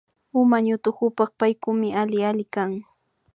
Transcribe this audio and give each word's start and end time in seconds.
Uma 0.39 0.57
ñutukupa 0.65 1.23
Paykukmi 1.39 1.89
alli 2.01 2.19
alli 2.29 2.45
kan 2.53 2.71